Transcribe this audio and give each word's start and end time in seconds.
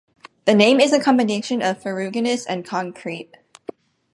The 0.45 0.55
name 0.55 0.79
is 0.79 0.93
a 0.93 0.99
combination 0.99 1.61
of 1.61 1.79
"ferruginous" 1.83 2.47
and 2.49 2.65
"concrete". 2.65 3.37